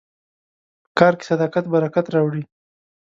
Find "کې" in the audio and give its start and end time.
1.17-1.23